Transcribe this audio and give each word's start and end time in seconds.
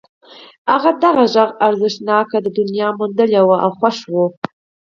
هغه 0.71 0.91
د 1.01 1.03
غږ 1.15 1.49
ارزښتناکه 1.67 2.37
دنيا 2.57 2.87
موندلې 2.99 3.41
وه 3.47 3.57
او 3.63 3.71
خوښ 3.79 3.97
و. 4.11 4.13